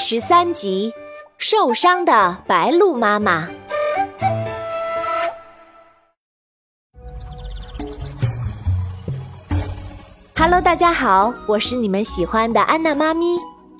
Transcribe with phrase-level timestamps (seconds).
[0.00, 0.92] 十三集：
[1.38, 3.48] 受伤的白鹿妈妈。
[10.36, 13.36] Hello，大家好，我是你们喜欢的安娜妈咪。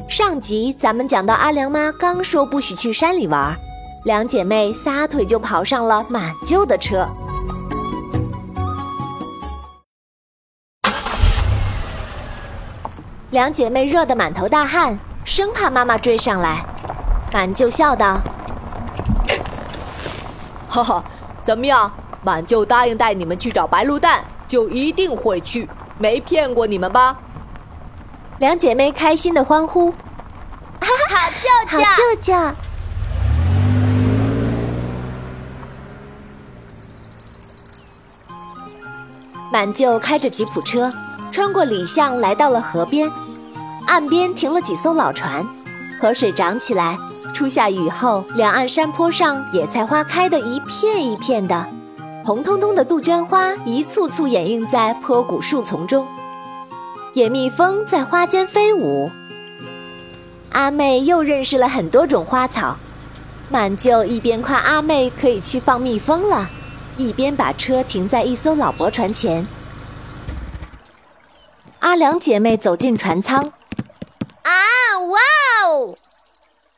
[0.09, 3.57] 上集咱们讲到阿良妈刚说不许去山里玩，
[4.05, 7.09] 两姐妹撒腿就跑上了满舅的车。
[13.31, 14.99] 两姐妹热得满头大汗，
[15.29, 16.65] 生怕妈妈追上来。
[17.35, 18.19] 满舅笑道
[20.67, 21.05] ：“哈哈，
[21.45, 21.93] 怎么样？
[22.23, 25.69] 满舅答应带你们去找白鹿蛋，就一定会去，
[25.99, 27.19] 没骗过你们吧？”
[28.41, 29.93] 两姐妹开心的欢呼
[30.81, 31.47] ：“哈 哈好舅
[31.79, 32.33] 舅，好舅舅！”
[39.53, 40.91] 满舅开着吉普车。
[41.31, 43.11] 穿过里巷，来到了河边，
[43.89, 45.45] 岸边停了几艘老船，
[45.99, 46.97] 河水涨起来。
[47.33, 51.67] 初夏雨后，两岸山坡上野菜花开得一片一片的，
[52.23, 56.07] 红彤彤的杜鹃花一簇簇掩映在坡谷树丛中，
[57.15, 59.11] 野蜜蜂在花间飞舞。
[60.51, 62.77] 阿妹又认识了很多种花草，
[63.49, 66.47] 满舅一边夸阿妹可以去放蜜蜂了，
[66.99, 69.47] 一边把车停在一艘老驳船前。
[71.79, 73.51] 阿良姐妹走进船舱，
[75.09, 75.21] 哇
[75.67, 75.97] 哦！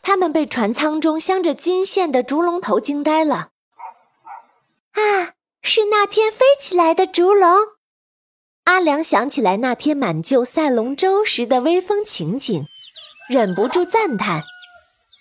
[0.02, 3.50] 他们被船舱中镶着金线的竹龙头惊呆了。
[4.92, 7.48] 啊，是那天飞起来的竹龙！
[8.64, 12.66] 阿良想起来那天满舅赛龙舟时的威风情景，
[13.28, 14.42] 忍不住赞叹：“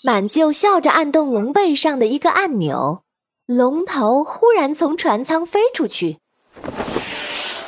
[0.04, 3.04] 满舅笑着按动龙背上的一个按钮。
[3.46, 6.18] 龙头忽然从船舱飞出去，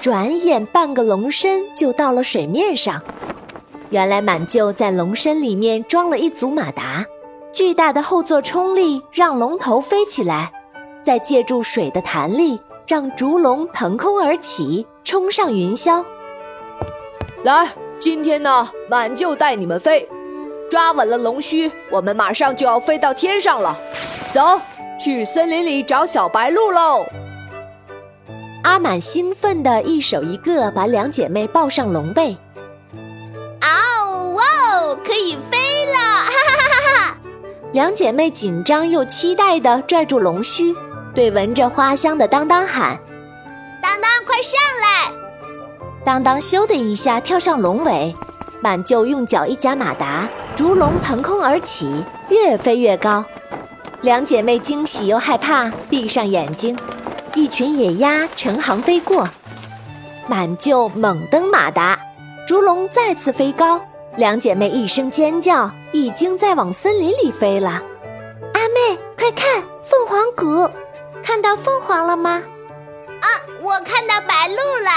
[0.07, 3.03] 转眼半个龙身就到了水面上。
[3.91, 7.05] 原来满舅在龙身里面装了一组马达，
[7.53, 10.53] 巨大的后座冲力让龙头飞起来，
[11.03, 16.05] 再借助水的弹力，让竹龙腾空而起，冲上云霄。
[17.43, 17.69] 来，
[17.99, 20.09] 今天呢，满舅带你们飞，
[20.71, 23.77] 抓稳了龙须，我们马上就要飞到天上了。
[24.31, 24.41] 走。
[24.99, 27.05] 去森林里找小白鹿喽！
[28.67, 32.37] 阿满兴奋的一手一个把两姐妹抱上龙背。
[33.63, 35.95] 哦哇哦，可以飞了！
[35.95, 37.19] 哈哈哈哈哈！
[37.73, 40.75] 两姐妹紧张又期待的拽住龙须，
[41.15, 42.99] 对闻着花香的当当喊
[43.81, 45.13] ：“当当，快上来！”
[46.05, 48.13] 当当咻的一下跳上龙尾，
[48.61, 53.25] 满就用脚一夹马达，竹龙腾空而起，越飞越高。
[54.01, 56.77] 两姐妹惊喜又害怕，闭上眼睛。
[57.37, 59.29] 一群野鸭成行飞过，
[60.27, 62.01] 满舅猛蹬马达，
[62.49, 63.79] 竹龙再次飞高。
[64.17, 67.83] 两姐妹一声尖叫，已经在往森林里飞了。
[68.55, 70.73] 阿妹，快看凤凰谷，
[71.23, 72.43] 看到凤凰了吗？
[73.21, 73.27] 啊，
[73.61, 74.91] 我看到白鹭了！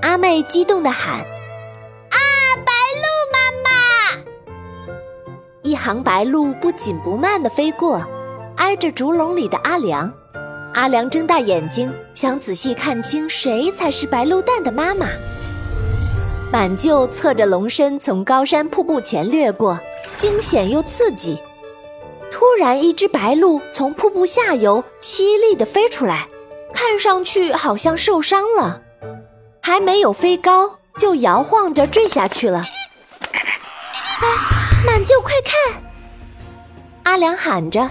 [0.00, 1.20] 阿妹激动地喊。
[1.20, 2.16] 啊，
[2.64, 3.70] 白鹭妈妈
[5.60, 8.02] 一行白鹭不紧不慢地飞过，
[8.56, 10.10] 挨着竹笼里的阿良。
[10.76, 15.08] 阿良睁大眼睛，想仔细看清谁才是白鹿蛋的妈妈。
[16.52, 19.80] 满舅侧着龙身从高山瀑布前掠过，
[20.18, 21.38] 惊险又刺激。
[22.30, 26.28] 突然，一只白鹭从瀑布下游凄厉地飞出来，
[26.74, 28.82] 看上去好像受伤了，
[29.62, 32.58] 还没有飞高就摇晃着坠下去了。
[32.58, 34.26] 啊！
[34.86, 35.82] 满舅，快看！
[37.04, 37.90] 阿良喊着，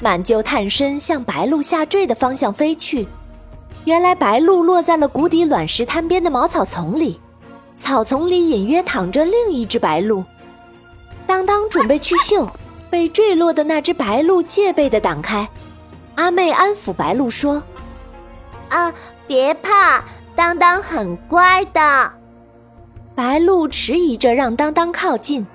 [0.00, 3.06] 满就探身向白鹭下坠的方向飞去。
[3.84, 7.20] 原来白鹭落在了谷底卵石滩边的茅草丛里，
[7.78, 10.24] 草丛里隐约躺着另一只白鹭。
[11.26, 12.48] 当当准备去嗅，
[12.90, 15.48] 被坠落的那只白鹭戒备的挡开。
[16.14, 17.62] 阿妹安抚白鹭说
[18.70, 18.92] ：“啊，
[19.26, 20.04] 别怕，
[20.34, 22.12] 当当很乖的。”
[23.14, 25.46] 白鹭迟疑着让当当靠近。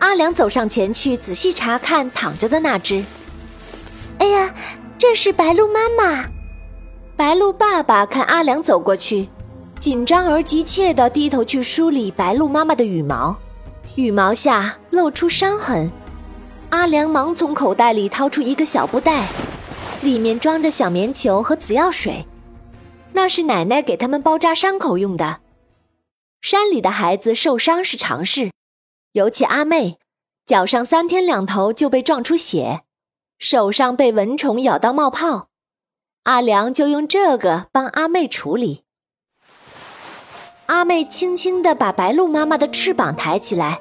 [0.00, 3.04] 阿良走上前去，仔细查看躺着的那只。
[4.18, 4.54] 哎呀，
[4.98, 6.28] 这是白鹿妈妈！
[7.16, 9.28] 白鹿爸爸看阿良走过去，
[9.78, 13.36] 紧张而急切地低头去梳理白鹿妈妈的羽毛，
[13.96, 15.90] 羽毛下露出伤痕。
[16.70, 19.26] 阿良忙从口袋里掏出一个小布袋，
[20.02, 22.26] 里面装着小棉球和紫药水，
[23.12, 25.38] 那是奶奶给他们包扎伤口用的。
[26.42, 28.50] 山里的孩子受伤是常事。
[29.12, 29.98] 尤其阿妹，
[30.46, 32.82] 脚上三天两头就被撞出血，
[33.38, 35.46] 手上被蚊虫咬到冒泡，
[36.24, 38.82] 阿良就用这个帮阿妹处理。
[40.66, 43.78] 阿妹轻轻地把白鹿妈妈的翅膀抬起来。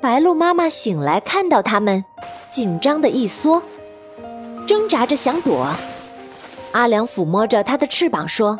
[0.00, 2.04] 白鹿妈妈醒来，看到他们，
[2.50, 3.62] 紧张的一缩，
[4.66, 5.72] 挣扎着想躲。
[6.72, 8.58] 阿良抚摸着它的翅膀说：“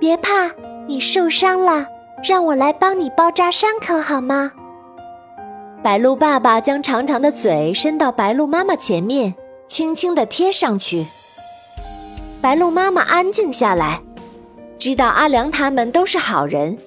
[0.00, 0.50] 别怕，
[0.88, 1.86] 你受伤了，
[2.24, 4.50] 让我来帮你包扎伤口好吗？”
[5.82, 9.34] 白鹿爸爸将长长的嘴伸到白鹿妈妈前面，
[9.66, 11.04] 轻轻地贴上去。
[12.40, 14.00] 白鹿妈妈安静下来，
[14.78, 16.78] 知道阿良他们都是好人。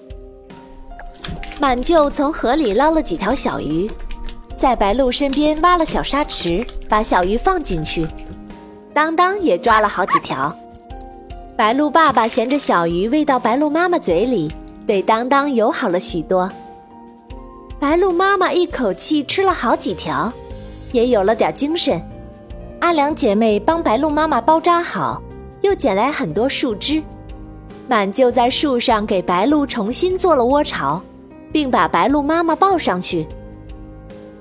[1.59, 3.85] 满舅从河里捞了几条小鱼，
[4.55, 8.07] 在白鹿身边挖了小沙池，把小鱼放进去。
[8.93, 10.55] 当当也抓了好几条。
[11.57, 14.49] 白鹿爸爸衔着小鱼喂到白鹿妈妈嘴里，
[14.87, 16.49] 对当当友好了许多。
[17.79, 20.31] 白鹿妈妈一口气吃了好几条，
[20.91, 22.01] 也有了点精神。
[22.79, 25.21] 阿良姐妹帮白鹿妈妈包扎好，
[25.61, 27.01] 又捡来很多树枝。
[27.87, 31.01] 满就在树上给白鹿重新做了窝巢。
[31.55, 33.25] 并把白鹿妈妈抱上去。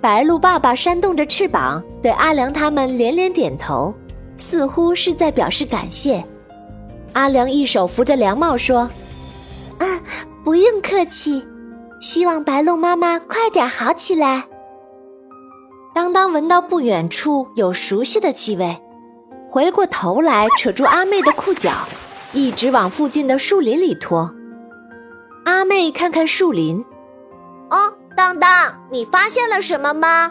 [0.00, 3.94] 白鹿爸爸扇动着翅膀，对阿良他们连连点头，
[4.36, 6.24] 似乎是在表示感谢。
[7.12, 8.90] 阿良一手扶着凉帽说
[9.78, 9.86] ：“啊，
[10.42, 11.46] 不用客气，
[12.04, 14.46] 希望白鹿妈妈快点好起来。”
[15.94, 18.78] 当当闻到不远处有熟悉的气味，
[19.48, 21.72] 回过头来扯住阿妹的裤脚，
[22.34, 24.30] 一直往附近的树林里拖。
[25.46, 26.84] 阿妹看看树林。
[27.70, 30.30] 哦，当当，你发现了什么吗？